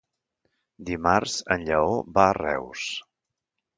[0.87, 2.89] Dimarts en Lleó va a Reus.